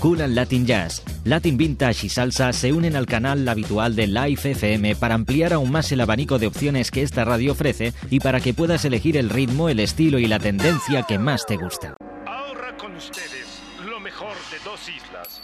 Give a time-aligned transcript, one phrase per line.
[0.00, 4.50] Cool and Latin Jazz, Latin Vintage y Salsa se unen al canal habitual de Live
[4.50, 8.40] FM para ampliar aún más el abanico de opciones que esta radio ofrece y para
[8.40, 11.96] que puedas elegir el ritmo, el estilo y la tendencia que más te gusta.
[12.26, 15.40] Ahora con ustedes, lo mejor de dos islas.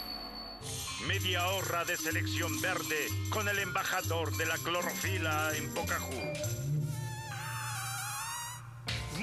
[1.07, 6.82] Media hora de selección verde con el embajador de la clorofila en Pocahú.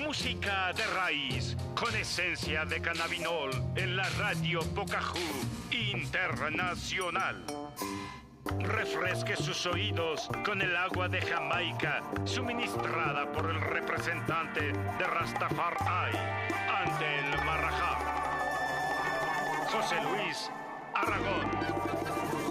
[0.06, 5.18] Música de raíz con esencia de cannabinol en la radio Pocahú
[5.70, 7.44] Internacional.
[8.60, 16.16] Refresque sus oídos con el agua de Jamaica suministrada por el representante de Rastafari
[16.68, 17.98] ante el Marajá.
[19.70, 20.50] José Luis
[20.94, 22.49] Aragón.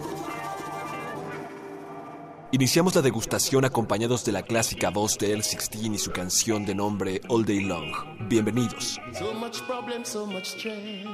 [2.52, 7.22] Iniciamos la degustación acompañados de la clásica voz de L16 y su canción de nombre
[7.30, 7.94] All Day Long.
[8.28, 9.00] Bienvenidos.
[9.14, 11.06] So much problem, so much stress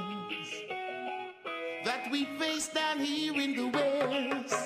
[1.84, 4.56] that we face down here in the West.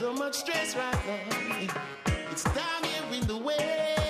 [0.00, 2.32] So much stress right now.
[2.32, 4.01] It's down here in the West.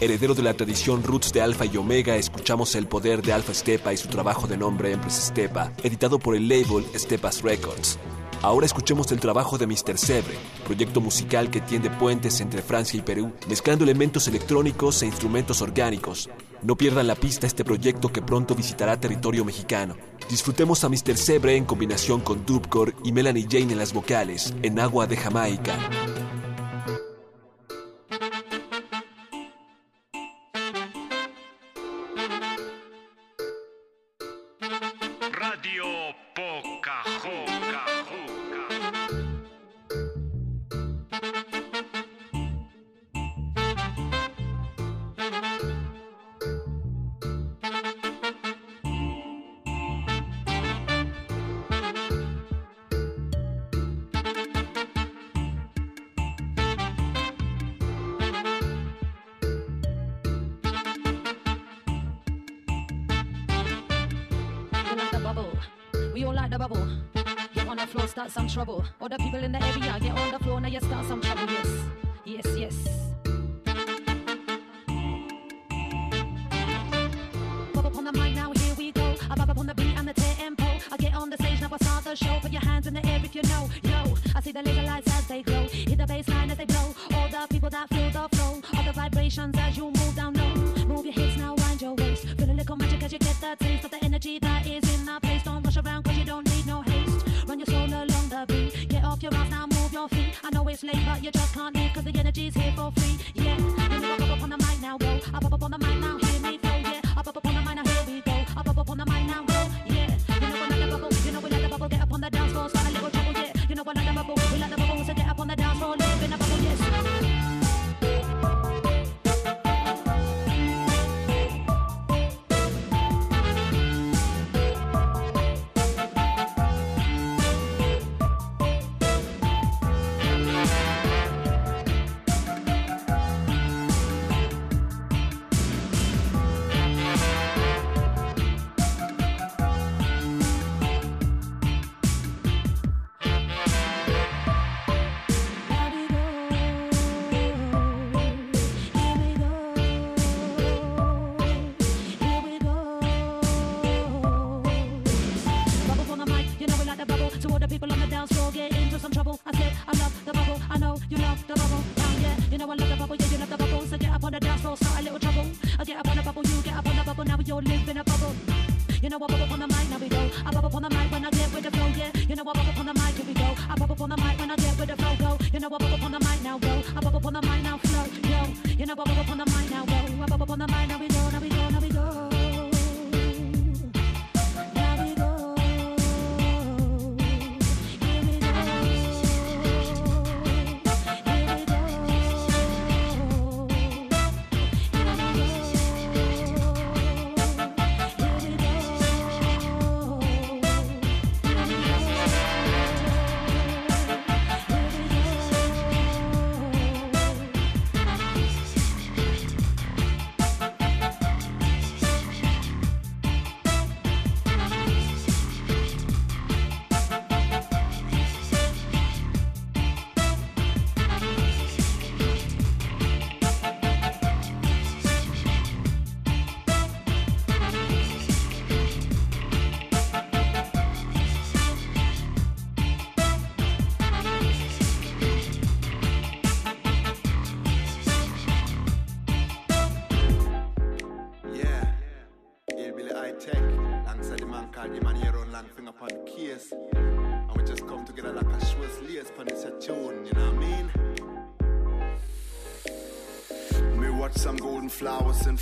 [0.00, 3.92] Heredero de la tradición roots de Alfa y Omega, escuchamos el poder de Alfa Estepa
[3.92, 7.98] y su trabajo de nombre Empress Estepa, editado por el label Estepas Records.
[8.40, 9.98] Ahora escuchemos el trabajo de Mr.
[9.98, 15.62] Sebre, proyecto musical que tiende puentes entre Francia y Perú, mezclando elementos electrónicos e instrumentos
[15.62, 16.30] orgánicos.
[16.62, 19.96] No pierdan la pista este proyecto que pronto visitará territorio mexicano.
[20.30, 21.16] Disfrutemos a Mr.
[21.16, 25.76] Sebre en combinación con Dubcore y Melanie Jane en las vocales, en Agua de Jamaica.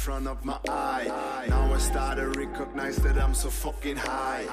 [0.07, 1.47] front of my eye.
[1.49, 4.47] Now I start to recognize that I'm so fucking high.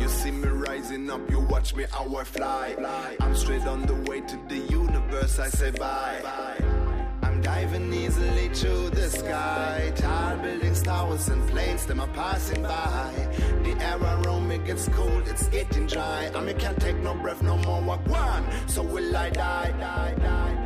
[0.00, 2.74] You see me rising up, you watch me how I fly.
[3.20, 6.20] I'm straight on the way to the universe, I say bye.
[7.22, 9.92] I'm diving easily to the sky.
[9.94, 13.12] Tall buildings, towers, and planes, them are passing by.
[13.62, 16.28] The air around me gets cold, it's getting dry.
[16.34, 20.14] I mean, can't take no breath no more, walk one, so will I die, die,
[20.18, 20.57] die.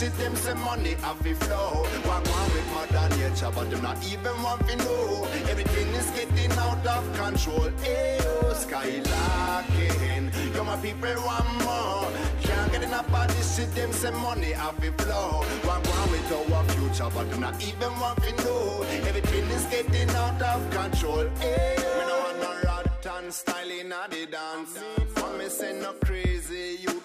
[0.00, 1.84] Shit, them say money have to flow.
[2.06, 5.28] Walk on with mother nature, but them not even want to know.
[5.52, 7.68] Everything is getting out of control.
[7.84, 10.24] Ayo, skylarking.
[10.54, 12.08] Yo, my people want more.
[12.40, 15.44] Can't get enough of this shit, them say money have to flow.
[15.66, 18.82] Walk on with our future, but them not even want to know.
[19.08, 21.26] Everything is getting out of control.
[21.50, 24.78] Ayo, no want no rotten style in the dance.
[25.14, 25.92] For me say no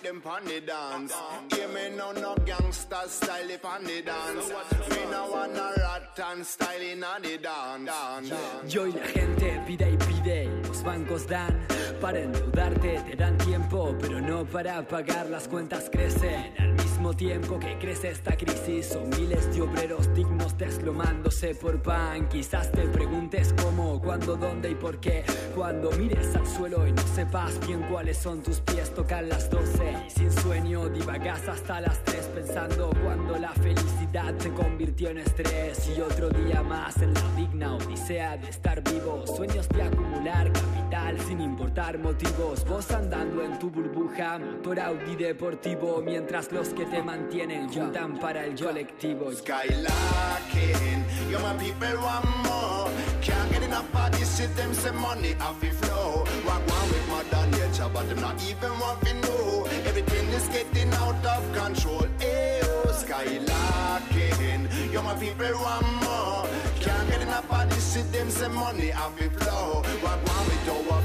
[0.05, 1.13] them pon the dance.
[1.51, 4.49] Hear me no no gangster style if on the dance.
[4.89, 8.31] Me no want no rotten style in the dance.
[8.67, 11.74] Yo la gente pide y pide, los bancos dan
[12.05, 16.53] para endeudarte, te dan tiempo, pero no para pagar las cuentas crecen.
[16.59, 22.29] Al mismo tiempo que crece esta crisis, son miles de obreros dignos desplomándose por pan.
[22.29, 25.23] Quizás te preguntes cómo, cuándo, dónde y por qué.
[25.55, 30.03] Cuando mires al suelo y no sepas bien cuáles son tus pies, tocan las 12
[30.05, 35.89] y sin sueño divagas hasta las 3 pensando cuando la felicidad se convirtió en estrés
[35.97, 39.25] y otro día más en la digna odisea de estar vivo.
[39.25, 42.63] Sueños de acumular capital sin importar motivos.
[42.65, 48.45] Vos andando en tu burbuja, motor Audi deportivo, mientras los que te mantienen juntan para
[48.45, 49.31] el colectivo.
[49.31, 52.91] Skylarking, yo my people want more.
[53.21, 56.23] Can't get enough of this shit, them say money have to flow.
[56.45, 59.65] Walk one with mother nature, but them not even want to know.
[59.85, 62.07] Everything is getting out of control.
[62.19, 66.47] Ayo, skylarking, yo my people want more.
[66.79, 69.83] Can't get enough of this shit, them say money have to flow.
[70.03, 71.01] Walk one with our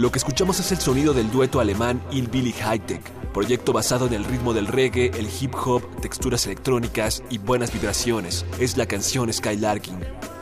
[0.00, 3.02] Lo que escuchamos es el sonido del dueto alemán Hillbilly High Tech,
[3.34, 8.46] proyecto basado en el ritmo del reggae, el hip hop, texturas electrónicas y buenas vibraciones.
[8.58, 10.00] Es la canción Skylarking.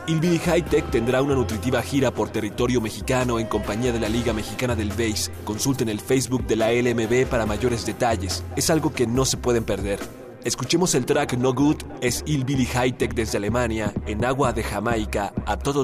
[0.09, 4.33] Hillbilly High Tech tendrá una nutritiva gira por territorio mexicano en compañía de la Liga
[4.33, 5.29] Mexicana del Bass.
[5.43, 8.43] Consulten el Facebook de la LMB para mayores detalles.
[8.55, 9.99] Es algo que no se pueden perder.
[10.43, 15.31] Escuchemos el track No Good, es Hillbilly High Tech desde Alemania, en agua de Jamaica,
[15.45, 15.83] a todo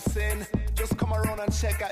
[0.00, 0.46] sin.
[0.76, 1.82] Just come around and check.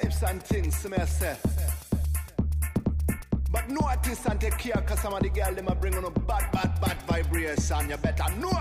[3.51, 6.11] But no artist and take care, cause some of the girl them bring on a
[6.11, 7.91] bad, bad, bad vibration.
[7.91, 8.53] You better know.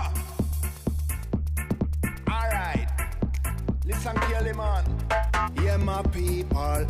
[2.28, 2.88] Alright.
[3.84, 4.84] Listen carefully, man.
[5.62, 6.86] Yeah, my people.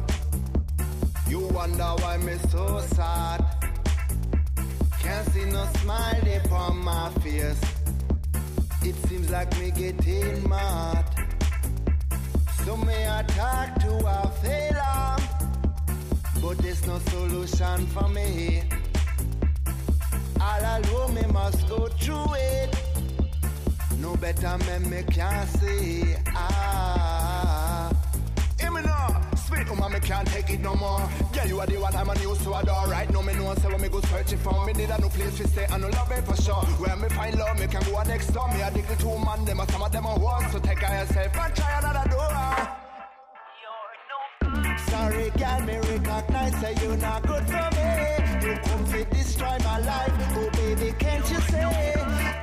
[1.29, 3.45] You wonder why me so sad.
[5.01, 7.61] Can't see no smile upon my face.
[8.83, 11.05] It seems like me getting mad.
[12.65, 15.17] So may I talk to a failure,
[16.41, 18.63] but there's no solution for me.
[20.41, 22.75] All alone me must go through it.
[23.99, 26.15] No better man me can't see.
[26.29, 27.93] Ah.
[28.59, 28.81] Hear me
[29.37, 31.09] sweet woman, me can't take it no more.
[31.35, 32.87] Yeah, you are the one I'm a used to adore.
[32.87, 35.37] Right now, me know say when me go searching for me, need a new place
[35.39, 36.65] to stay and no love it for sure.
[36.81, 38.49] Where me find love, me can go next door.
[38.55, 40.53] Me a dickle two man, them a some of them a horse.
[40.53, 42.80] So take care of yourself and try another door.
[45.11, 48.49] Oh, Sorry, girl, me recognize that you're not good for me.
[48.49, 51.95] You come to destroy my life, oh baby, can't you say?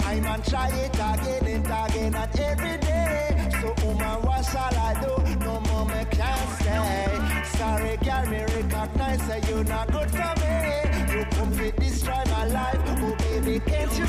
[0.04, 3.50] I'm on try it again and again and every day.
[3.62, 5.46] So, woman, what shall I do?
[5.46, 7.58] No more me can't stay.
[7.58, 11.18] Sorry, girl, me recognize that you're not good for me.
[11.18, 14.06] You come to destroy my life, oh baby, can't you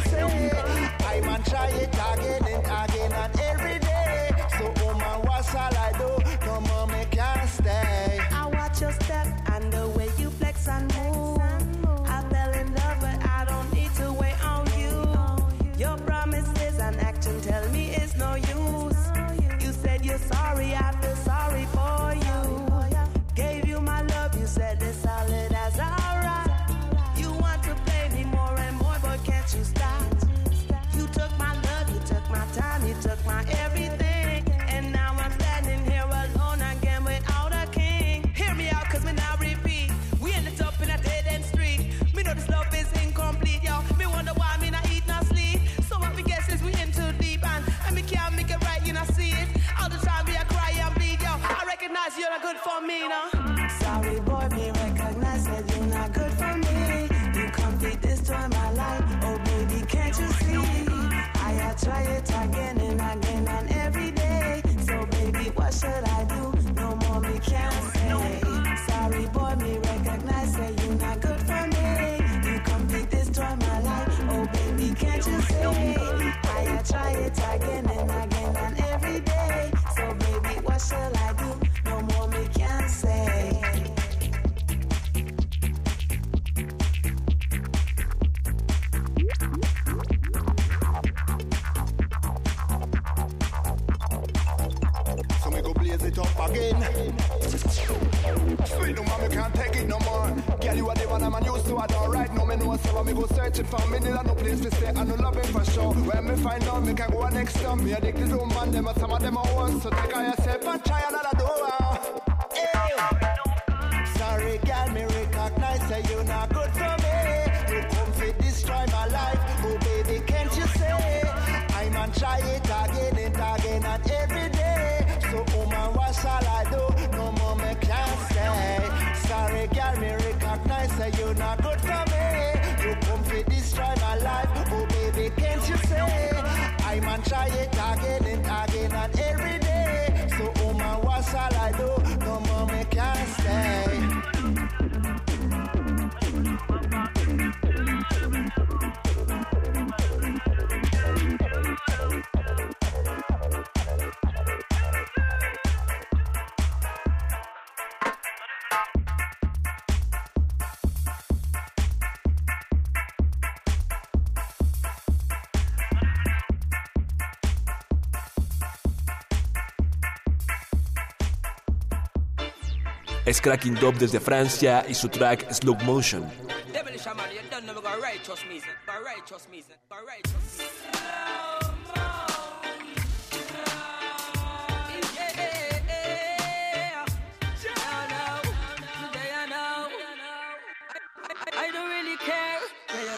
[173.28, 176.24] es Cracking Dub desde Francia y su track Slow Motion.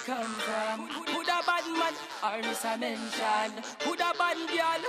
[0.07, 0.88] come from.
[0.88, 1.94] Who, who, bad man
[2.25, 3.62] or a mention?
[3.85, 4.83] Who da bad girl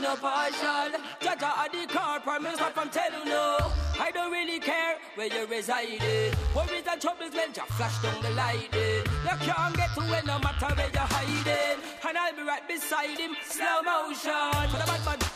[0.00, 1.00] no partial.
[1.20, 3.56] Jaja at the car, promise what I'm telling you.
[4.00, 6.00] I don't really care where you reside.
[6.54, 8.68] Worries and troubles, men just flash down the light.
[8.72, 11.82] You can't get to it no matter where you're hiding.
[12.08, 14.70] And I'll be right beside him, slow motion.
[14.70, 15.27] For the man, bad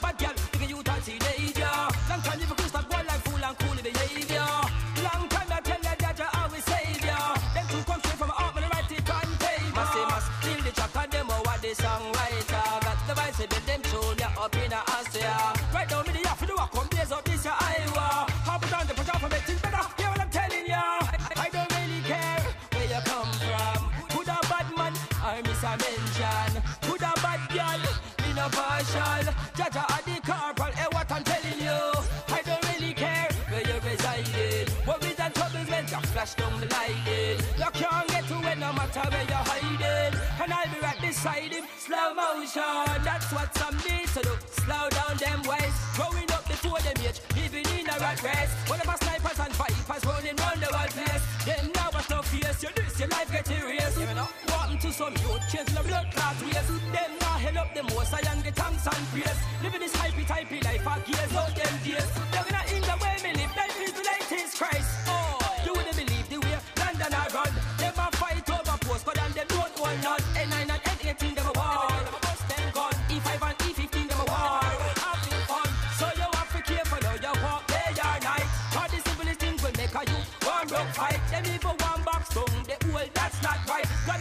[42.14, 42.87] motion.
[43.05, 44.35] That's what some need to do.
[44.64, 45.75] Slow down them ways.
[45.96, 48.53] Growing up before them age, living in a rat race.
[48.68, 51.25] Whatever snipers and vipers running round the world place.
[51.44, 52.62] Them now was no fears.
[52.62, 53.98] You this, your life get erased.
[53.98, 56.68] You know, walking to some youth, changing the blood clot ways.
[56.92, 59.40] Them now hell up the most, I am the thanks and praise.
[59.62, 62.09] Living this hypey typey life, I gears out them days.
[62.37, 65.12] Living in the way me live, life is the latest Christ.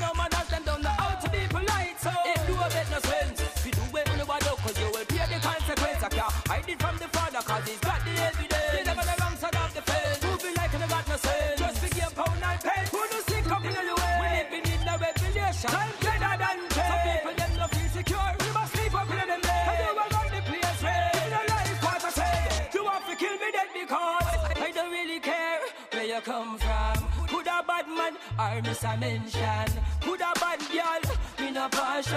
[0.02, 1.96] No man of them know how to be polite.
[2.02, 4.78] So if you a bet no sense, if you do it on the water, cause
[4.82, 6.02] you will pay the consequence.
[6.02, 8.74] I can't hide it from the father, cause he's got the evidence.
[8.74, 10.20] You never the wrong side of the fence.
[10.26, 11.60] Moving like you got no sense.
[11.62, 12.84] Just for game pound and pen.
[12.92, 14.18] Who do stick up in the way?
[14.22, 15.70] We living in the revelation.
[15.70, 16.90] Time better than ten.
[16.90, 18.30] Some people them no feel secure.
[18.42, 19.64] You must sleep up in them bed.
[19.70, 21.14] Cause you will run the place red.
[21.14, 22.42] Give me the life what I say.
[22.74, 25.62] You have to kill me dead because I don't really care
[25.94, 26.98] where you come from.
[27.30, 29.70] Could a bad man or miss a mention?
[30.52, 32.14] Bad girl me no partial?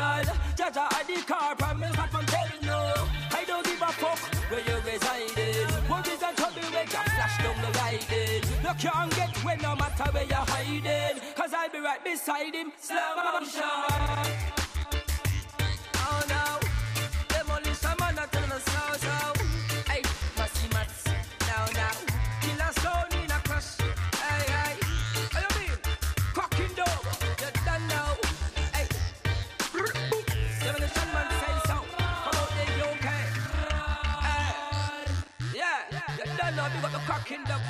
[0.56, 3.04] Jaja at the car, promise what I'm telling you.
[3.30, 4.18] I don't give a fuck
[4.50, 5.88] where you residing.
[5.88, 8.42] Worries and trouble when you flash down the lighting.
[8.60, 11.20] You can't get away no matter where you're hiding.
[11.36, 12.72] Cause I'll be right beside him.
[12.90, 13.62] Motion.
[13.62, 14.63] Oh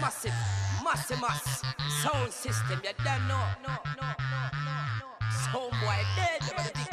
[0.04, 0.34] massive.
[0.84, 1.62] Massive mass.
[2.02, 2.80] Sound system.
[2.84, 3.44] You done know.
[3.66, 5.08] No, no, no, no, no.
[5.30, 6.83] Sound boy dead.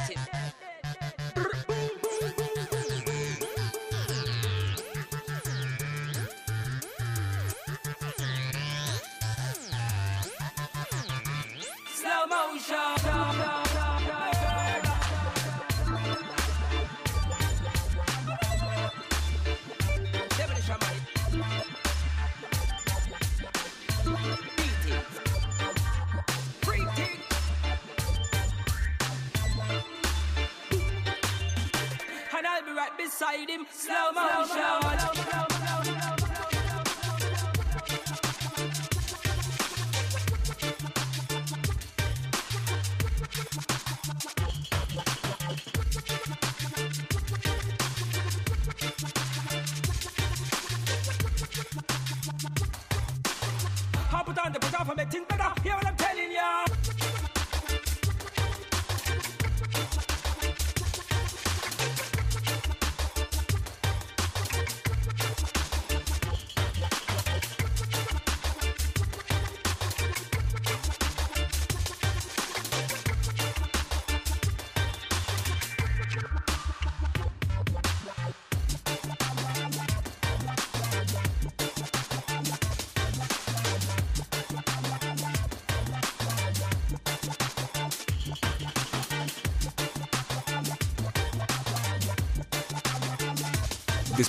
[33.46, 33.66] Beside him.
[33.72, 35.01] Slow motion.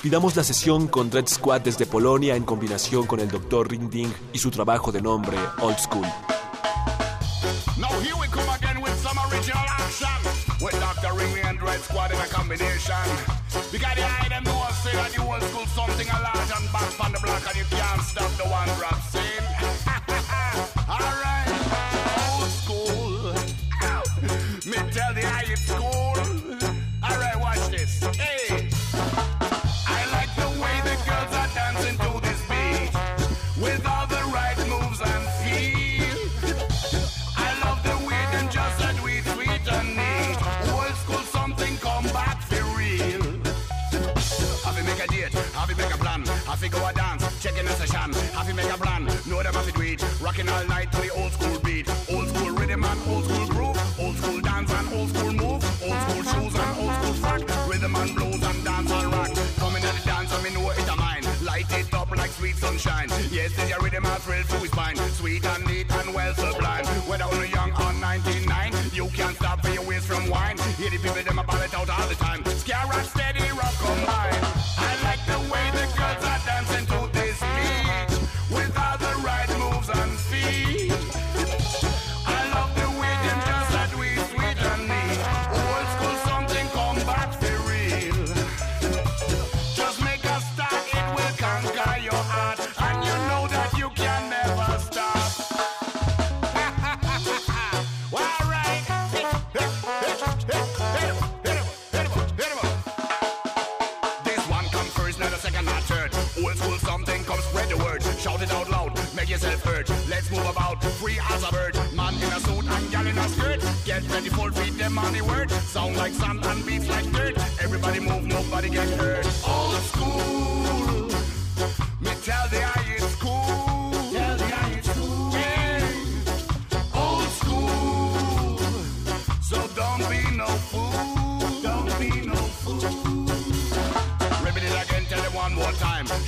[0.03, 3.69] Despidamos la sesión con Dread Squad desde Polonia en combinación con el Dr.
[3.71, 6.05] Ring Ding y su trabajo de nombre Old School.
[7.77, 10.09] Now here we come again with some original action.
[10.59, 11.15] With Dr.
[11.15, 12.99] Ring and Red Squad in a combination.
[13.71, 16.91] Because the eye them know say that the old school something a large and back
[16.99, 18.99] from the block and you can't stop the one drop
[50.33, 51.87] Rocking all night to the old school beat.
[52.09, 53.99] Old school rhythm and old school groove.
[53.99, 55.61] Old school dance and old school move.
[55.85, 57.69] Old school shoes and old school frock.
[57.69, 59.29] Rhythm and blues and dance and rock.
[59.57, 61.23] Coming at the dance and me know it a mine.
[61.43, 63.09] Light it up like sweet sunshine.
[63.29, 64.97] Yes, this your rhythm and thrill to his spine.
[65.21, 66.85] Sweet and neat and well sublime.
[67.05, 70.57] Whether you're young or 99, you can't stop for your waist from wine.
[70.79, 72.43] Hear the people them about it out all the time.
[72.57, 74.62] Scare rock, steady rock combine.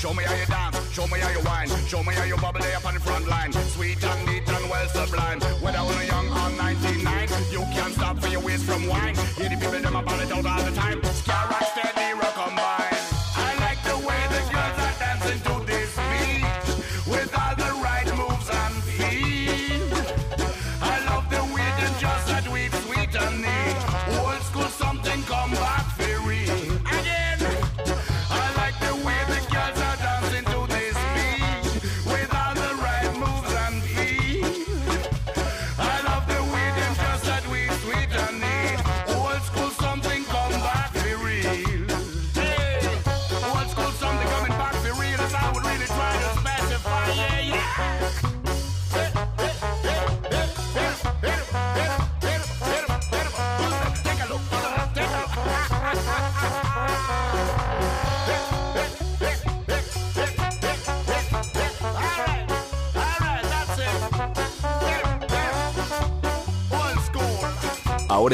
[0.06, 2.62] Show me how you dance, show me how you whine, show me how you bubble
[2.62, 3.52] up on the front line.
[3.52, 5.42] Sweet and neat and well sublime.
[5.64, 9.16] Whether you're young or 99, you can't stop for your waist from wine.
[9.36, 11.04] Hear the people them about it out all the time.
[11.06, 11.65] Scare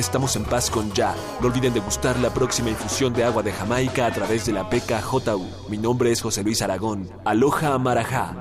[0.02, 1.14] Estamos en paz con Ya.
[1.40, 5.70] No olviden degustar la próxima infusión de agua de Jamaica a través de la PKJU.
[5.70, 7.08] Mi nombre es José Luis Aragón.
[7.24, 8.34] Aloha Marajá.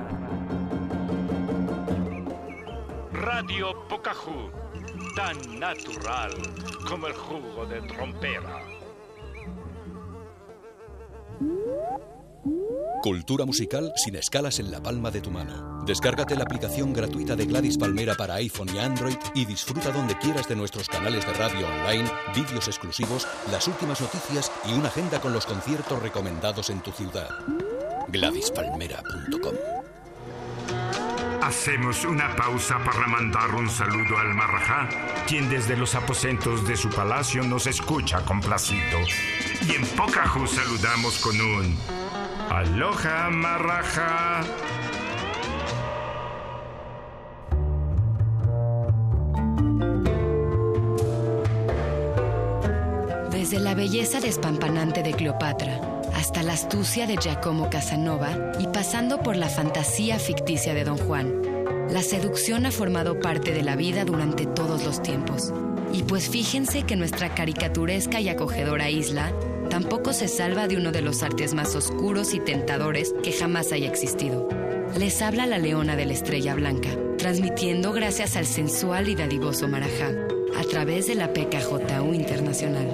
[3.13, 4.49] Radio Pocahú,
[5.15, 6.31] tan natural
[6.89, 8.80] como el jugo de trompera.
[13.01, 15.83] Cultura musical sin escalas en la palma de tu mano.
[15.87, 20.47] Descárgate la aplicación gratuita de Gladys Palmera para iPhone y Android y disfruta donde quieras
[20.47, 25.33] de nuestros canales de radio online, vídeos exclusivos, las últimas noticias y una agenda con
[25.33, 27.27] los conciertos recomendados en tu ciudad.
[28.09, 29.55] GladysPalmera.com
[31.41, 34.87] Hacemos una pausa para mandar un saludo al Marajá,
[35.27, 38.99] quien desde los aposentos de su palacio nos escucha complacido.
[39.67, 42.00] Y en Pocahú saludamos con un
[42.53, 44.43] Aloha Marajá.
[53.31, 55.79] Desde la belleza despampanante de Cleopatra
[56.13, 61.41] hasta la astucia de Giacomo Casanova y pasando por la fantasía ficticia de Don Juan,
[61.89, 65.53] la seducción ha formado parte de la vida durante todos los tiempos.
[65.93, 69.31] Y pues fíjense que nuestra caricaturesca y acogedora isla
[69.71, 73.87] tampoco se salva de uno de los artes más oscuros y tentadores que jamás haya
[73.87, 74.49] existido.
[74.99, 80.11] Les habla la leona de la estrella blanca, transmitiendo gracias al sensual y dadivoso Marajá,
[80.57, 82.85] a través de la PKJU Internacional.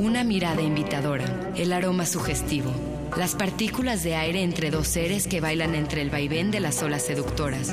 [0.00, 2.72] Una mirada invitadora, el aroma sugestivo,
[3.16, 7.02] las partículas de aire entre dos seres que bailan entre el vaivén de las olas
[7.02, 7.72] seductoras.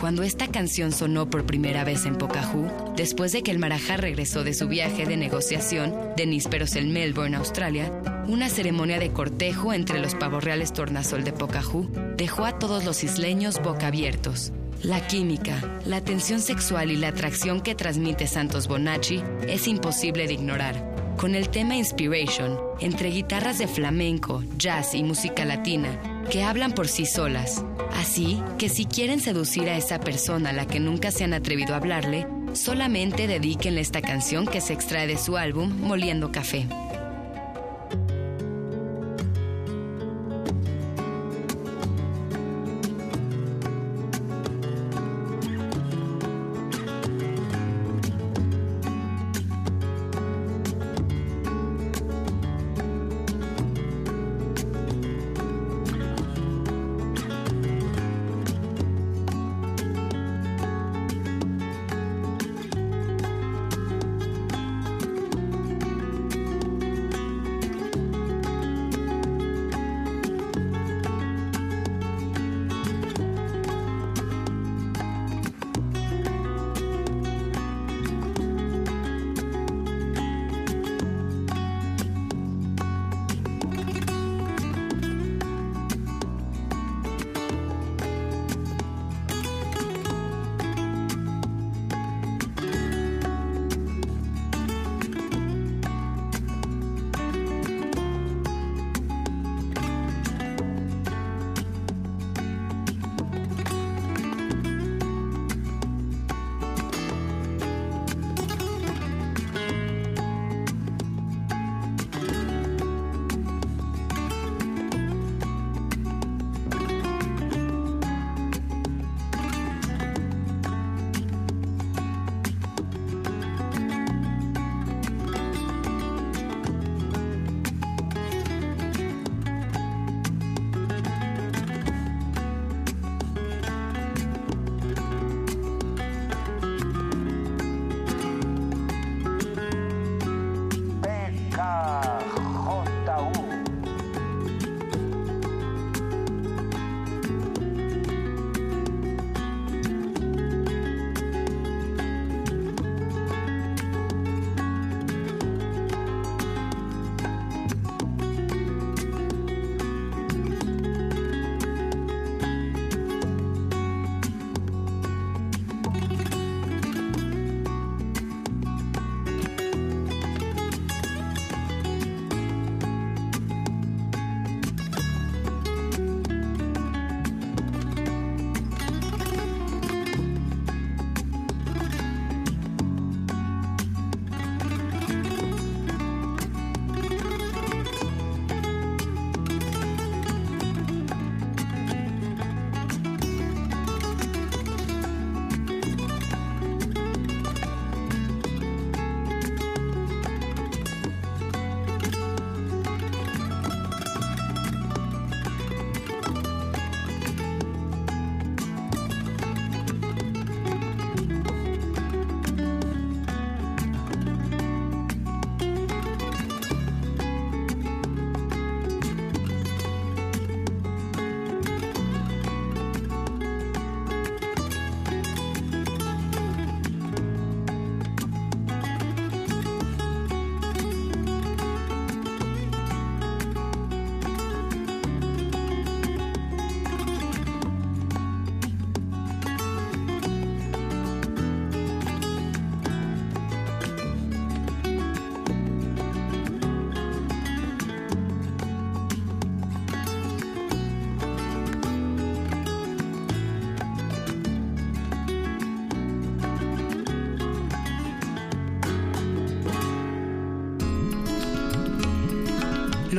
[0.00, 4.44] Cuando esta canción sonó por primera vez en Pocahú, después de que el Marajá regresó
[4.44, 7.92] de su viaje de negociación de nísperos en Melbourne, Australia,
[8.26, 13.62] una ceremonia de cortejo entre los pavorreales tornasol de Pocahú dejó a todos los isleños
[13.62, 14.52] boca abiertos.
[14.82, 20.34] La química, la tensión sexual y la atracción que transmite Santos Bonacci es imposible de
[20.34, 26.72] ignorar con el tema Inspiration, entre guitarras de flamenco, jazz y música latina, que hablan
[26.72, 27.64] por sí solas.
[27.94, 31.74] Así que si quieren seducir a esa persona a la que nunca se han atrevido
[31.74, 36.66] a hablarle, solamente dedíquenle esta canción que se extrae de su álbum Moliendo Café.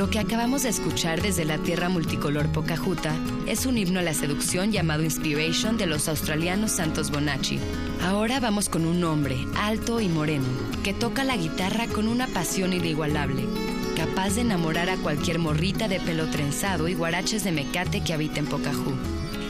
[0.04, 4.12] Lo que acabamos de escuchar desde la tierra multicolor Pocajuta es un himno a la
[4.12, 7.58] seducción llamado Inspiration de los australianos Santos Bonacci.
[8.02, 10.44] Ahora vamos con un hombre alto y moreno
[10.82, 13.46] que toca la guitarra con una pasión inigualable,
[13.96, 18.40] capaz de enamorar a cualquier morrita de pelo trenzado y guaraches de mecate que habita
[18.40, 18.92] en Pocahú.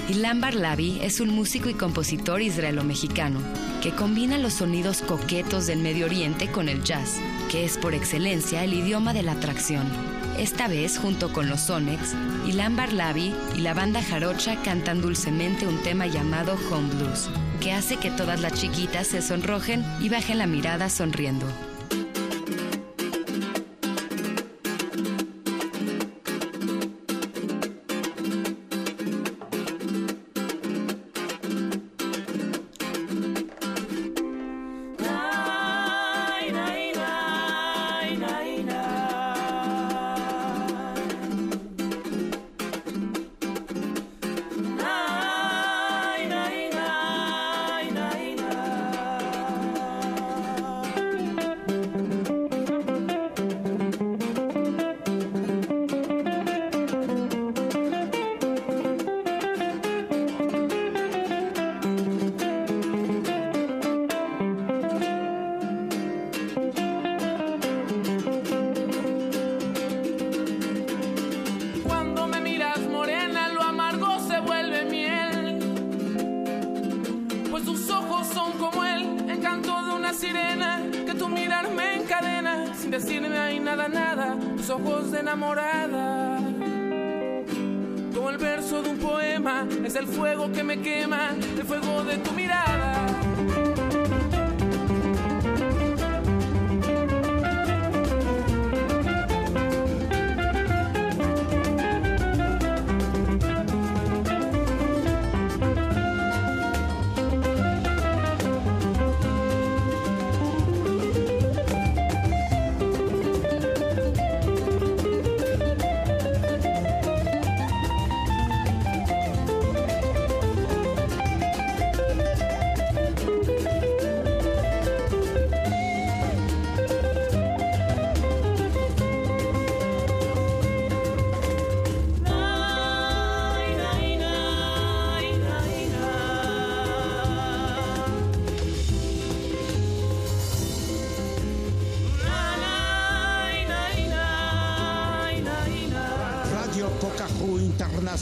[0.09, 3.41] Ilan Barlabi es un músico y compositor israelo-mexicano
[3.83, 7.17] que combina los sonidos coquetos del Medio Oriente con el jazz,
[7.51, 10.14] que es por excelencia el idioma de la atracción.
[10.39, 12.15] Esta vez, junto con los Sonex,
[12.47, 17.31] Ilan Barlabi y la banda Jarocha cantan dulcemente un tema llamado Home Blues,
[17.61, 21.47] que hace que todas las chiquitas se sonrojen y bajen la mirada sonriendo.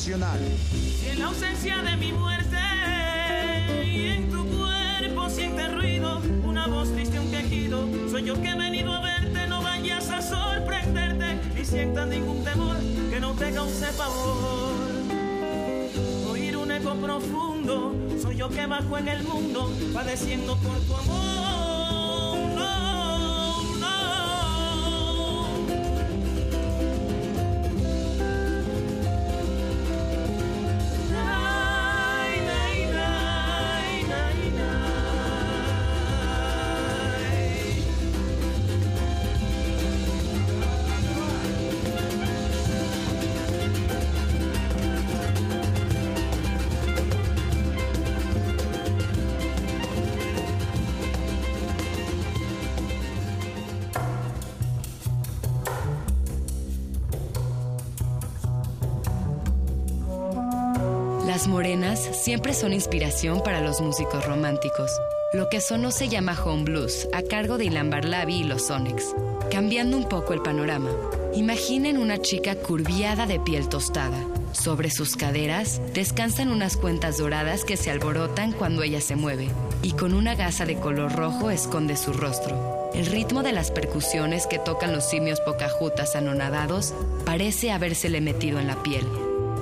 [0.04, 2.58] En la ausencia de mi muerte
[3.86, 8.56] y en tu cuerpo siente ruido, una voz triste, un quejido, soy yo que he
[8.56, 12.76] venido a verte, no vayas a sorprenderte ni sientas ningún temor
[13.10, 14.72] que no te cause pavor.
[16.32, 21.51] Oír un eco profundo, soy yo que bajo en el mundo, padeciendo por tu amor.
[61.46, 64.90] Morenas siempre son inspiración para los músicos románticos.
[65.32, 69.14] Lo que sonó se llama Home Blues, a cargo de Ilan Barlabi y los Sonex.
[69.50, 70.90] Cambiando un poco el panorama,
[71.34, 74.18] imaginen una chica curviada de piel tostada.
[74.52, 79.48] Sobre sus caderas descansan unas cuentas doradas que se alborotan cuando ella se mueve,
[79.82, 82.90] y con una gasa de color rojo esconde su rostro.
[82.94, 88.66] El ritmo de las percusiones que tocan los simios pocajutas anonadados parece habérsele metido en
[88.66, 89.06] la piel.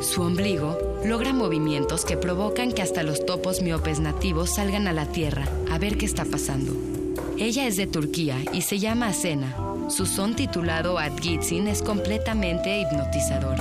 [0.01, 5.07] Su ombligo logra movimientos que provocan que hasta los topos miopes nativos salgan a la
[5.07, 6.73] tierra a ver qué está pasando.
[7.39, 9.57] Ella es de Turquía y se llama Asena.
[9.89, 13.57] Su son titulado Ad Gitsin es completamente hipnotizador.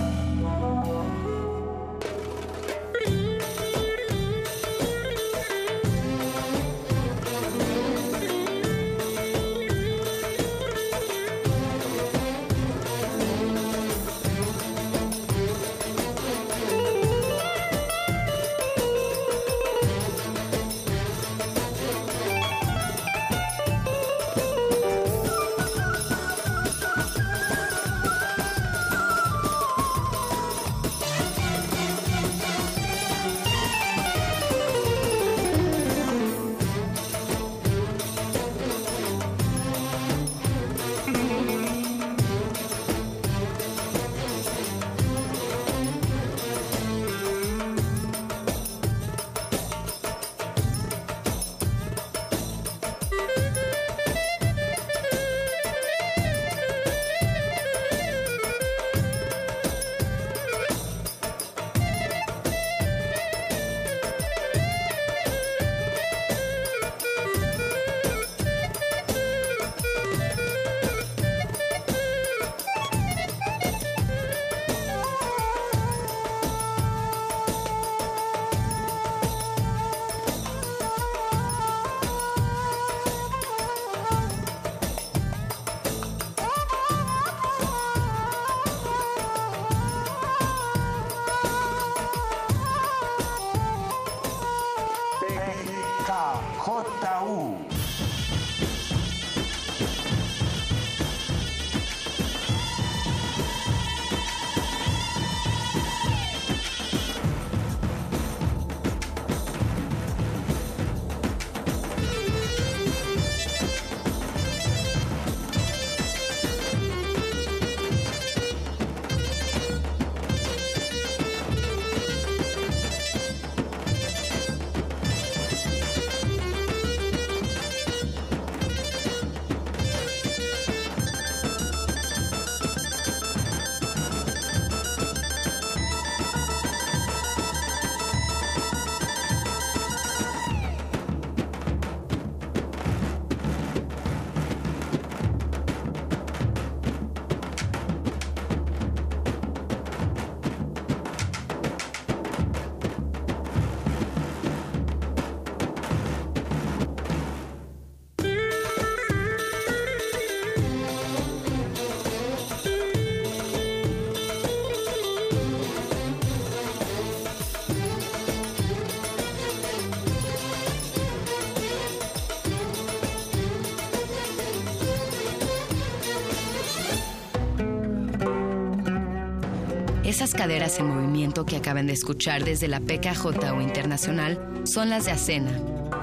[180.40, 185.12] Caderas en movimiento que acaban de escuchar desde la PKJ o internacional son las de
[185.12, 185.52] Acena.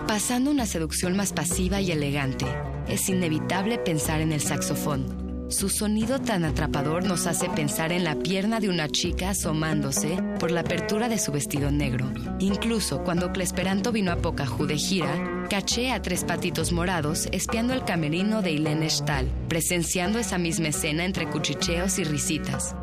[0.07, 2.45] Pasando una seducción más pasiva y elegante,
[2.87, 5.47] es inevitable pensar en el saxofón.
[5.49, 10.51] Su sonido tan atrapador nos hace pensar en la pierna de una chica asomándose por
[10.51, 12.13] la apertura de su vestido negro.
[12.39, 17.85] Incluso cuando Clesperanto vino a Pocahú de gira, caché a tres patitos morados espiando el
[17.85, 22.77] camerino de Ilene Stahl, presenciando esa misma escena entre cuchicheos y risitas.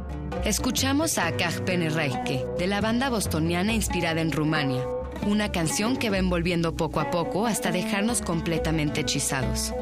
[0.46, 4.86] Escuchamos a Kajpene Reike, de la banda bostoniana inspirada en Rumania,
[5.26, 9.74] una canción que va envolviendo poco a poco hasta dejarnos completamente hechizados.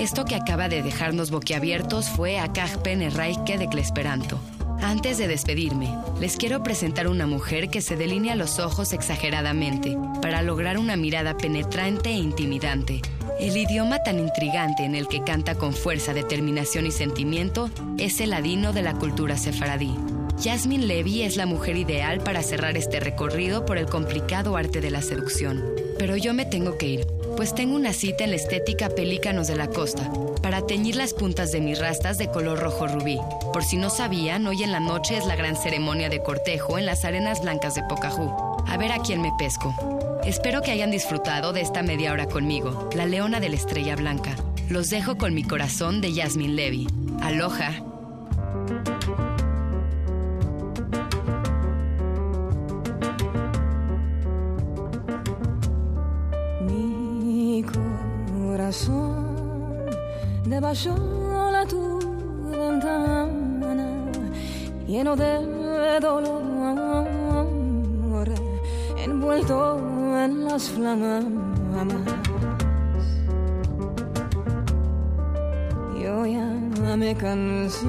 [0.00, 4.40] Esto que acaba de dejarnos boquiabiertos fue Akajpen Erraike de Clesperanto.
[4.80, 10.40] Antes de despedirme, les quiero presentar una mujer que se delinea los ojos exageradamente para
[10.40, 13.02] lograr una mirada penetrante e intimidante.
[13.38, 18.30] El idioma tan intrigante en el que canta con fuerza, determinación y sentimiento es el
[18.30, 19.94] ladino de la cultura sefaradí.
[20.42, 24.90] Jasmine Levy es la mujer ideal para cerrar este recorrido por el complicado arte de
[24.90, 25.62] la seducción.
[25.98, 27.06] Pero yo me tengo que ir,
[27.40, 30.12] pues tengo una cita en la estética Pelícanos de la Costa
[30.42, 33.18] para teñir las puntas de mis rastas de color rojo rubí.
[33.54, 36.84] Por si no sabían, hoy en la noche es la gran ceremonia de cortejo en
[36.84, 38.30] las arenas blancas de Pocahú.
[38.68, 39.74] A ver a quién me pesco.
[40.22, 44.36] Espero que hayan disfrutado de esta media hora conmigo, la leona de la estrella blanca.
[44.68, 46.88] Los dejo con mi corazón de Jasmine Levy.
[47.22, 47.89] Aloha.
[60.84, 61.98] Debajo la tu
[62.50, 63.28] ventana,
[64.86, 66.42] lleno de dolor,
[69.04, 69.78] envuelto
[70.24, 71.24] en las flamas.
[76.02, 76.46] Yo ya
[76.96, 77.86] me cansé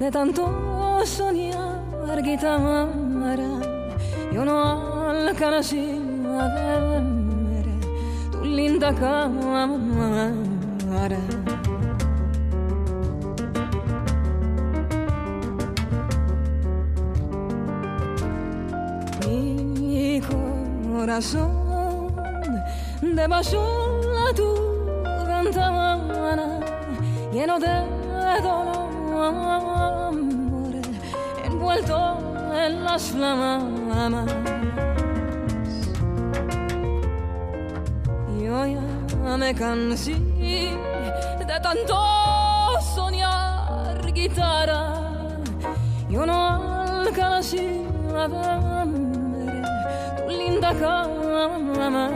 [0.00, 0.48] de tanto
[1.04, 2.88] soñar guitarra.
[4.32, 7.04] Yo no alcancé a ver
[8.32, 8.92] tu linda
[19.24, 21.52] Mi corazón
[23.02, 23.28] de
[24.34, 24.48] tu
[25.28, 26.60] ventana
[27.32, 27.74] lleno de
[28.42, 30.14] dolor
[31.44, 32.18] envuelto
[32.52, 33.62] en las flamas
[39.38, 41.96] me cansé de tanto
[42.94, 44.92] soñar guitarra.
[46.08, 47.82] Yo no alcancé
[48.16, 48.88] a ver
[50.16, 52.10] tu linda cámara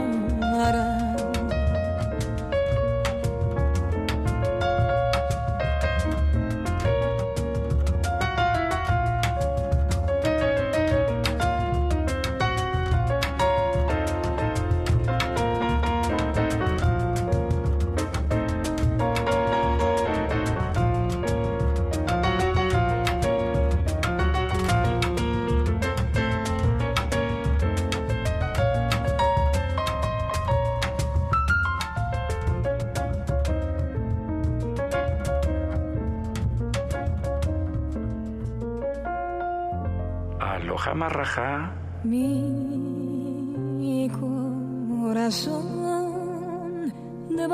[42.03, 45.63] Mi corazón
[47.29, 47.53] de tu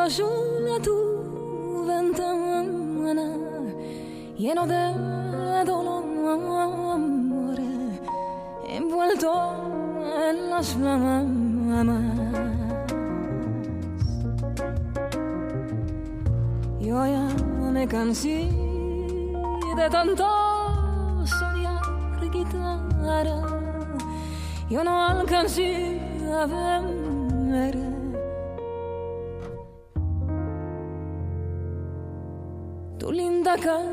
[33.57, 33.91] cara.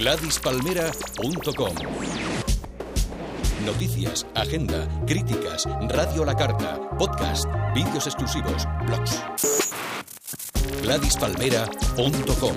[0.00, 2.39] GladysPalmera.com
[3.64, 7.44] Noticias, agenda, críticas, radio la carta, podcast,
[7.74, 9.22] vídeos exclusivos, blogs.
[10.82, 12.54] GladysPalmera.com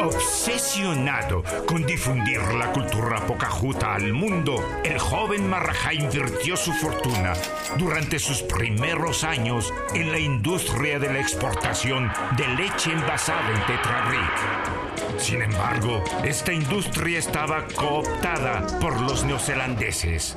[0.00, 7.32] Obsesionado con difundir la cultura pocajuta al mundo, el joven Marrajá invirtió su fortuna
[7.78, 14.91] durante sus primeros años en la industria de la exportación de leche envasada en Tetrabric.
[15.18, 20.36] Sin embargo, esta industria estaba cooptada por los neozelandeses.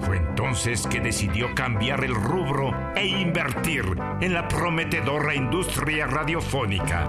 [0.00, 3.84] Fue entonces que decidió cambiar el rubro e invertir
[4.20, 7.08] en la prometedora industria radiofónica.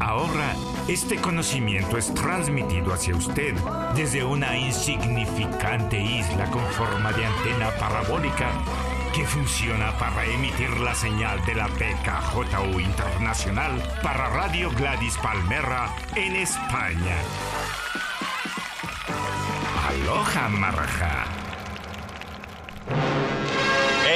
[0.00, 0.54] Ahora,
[0.88, 3.54] este conocimiento es transmitido hacia usted
[3.94, 8.52] desde una insignificante isla con forma de antena parabólica
[9.16, 16.36] que funciona para emitir la señal de la BKJU Internacional para Radio Gladys Palmera en
[16.36, 17.16] España.
[19.88, 21.24] Aloha, Marja.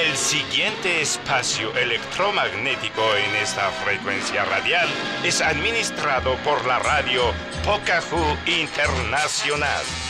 [0.05, 4.88] El siguiente espacio electromagnético en esta frecuencia radial
[5.24, 7.22] es administrado por la radio
[7.64, 10.10] Pocahú Internacional.